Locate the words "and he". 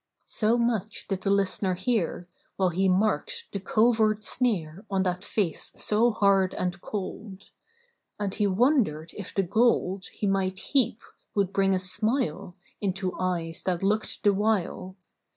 8.19-8.47